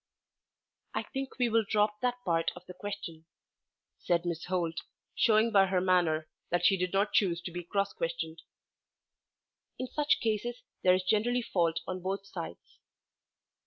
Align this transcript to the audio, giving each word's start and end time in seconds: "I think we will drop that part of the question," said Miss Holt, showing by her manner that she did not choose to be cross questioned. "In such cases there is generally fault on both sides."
"I 0.95 1.03
think 1.03 1.37
we 1.37 1.47
will 1.47 1.63
drop 1.63 2.01
that 2.01 2.15
part 2.25 2.49
of 2.55 2.65
the 2.65 2.73
question," 2.73 3.25
said 3.99 4.25
Miss 4.25 4.45
Holt, 4.45 4.81
showing 5.13 5.51
by 5.51 5.67
her 5.67 5.79
manner 5.79 6.27
that 6.49 6.65
she 6.65 6.75
did 6.75 6.91
not 6.91 7.13
choose 7.13 7.39
to 7.43 7.51
be 7.51 7.63
cross 7.63 7.93
questioned. 7.93 8.41
"In 9.77 9.85
such 9.85 10.19
cases 10.19 10.63
there 10.81 10.95
is 10.95 11.03
generally 11.03 11.43
fault 11.43 11.81
on 11.85 12.01
both 12.01 12.25
sides." 12.25 12.79